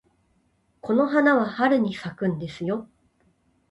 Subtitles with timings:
[0.81, 2.89] この花は春に咲くんですよ。